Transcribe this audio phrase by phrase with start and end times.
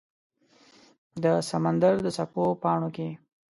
[1.23, 3.09] د سمندردڅپو پاڼو کې